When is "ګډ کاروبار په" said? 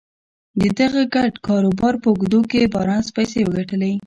1.15-2.07